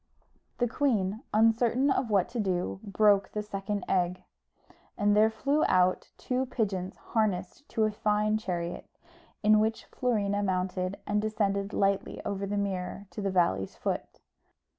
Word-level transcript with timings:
The 0.57 0.67
queen, 0.67 1.21
uncertain 1.31 1.91
what 1.91 2.27
to 2.29 2.39
do, 2.39 2.79
broke 2.81 3.29
the 3.33 3.43
second 3.43 3.85
egg, 3.87 4.23
and 4.97 5.15
there 5.15 5.29
flew 5.29 5.63
out 5.67 6.09
two 6.17 6.47
pigeons 6.47 6.97
harnessed 7.13 7.69
to 7.69 7.83
a 7.83 7.91
fine 7.91 8.39
chariot, 8.39 8.87
in 9.43 9.59
which 9.59 9.85
Florina 9.85 10.41
mounted, 10.41 10.97
and 11.05 11.21
descended 11.21 11.71
lightly 11.71 12.19
over 12.25 12.47
the 12.47 12.57
mirror 12.57 13.05
to 13.11 13.21
the 13.21 13.29
valley's 13.29 13.75
foot. 13.75 14.19